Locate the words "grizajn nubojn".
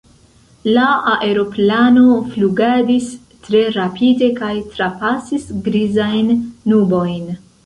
5.69-7.31